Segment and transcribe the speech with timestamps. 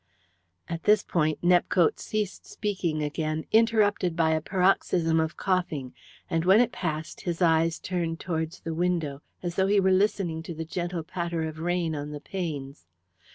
[0.67, 5.93] At this point Nepcote ceased speaking again, interrupted by a paroxysm of coughing,
[6.27, 10.41] and when it passed his eyes turned towards the window, as though he were listening
[10.41, 12.87] to the gentle patter of rain on the panes.